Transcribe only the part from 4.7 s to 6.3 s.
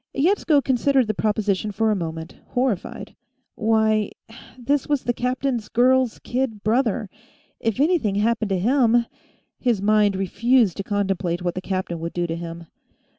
was the captain's girl's